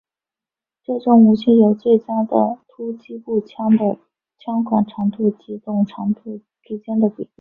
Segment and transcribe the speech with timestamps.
[0.81, 3.99] 这种武器有最佳的突击步枪的
[4.39, 7.29] 枪管长度及总长度之间的比例。